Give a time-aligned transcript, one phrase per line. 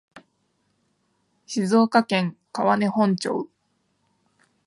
[1.45, 3.51] 静岡県川根本町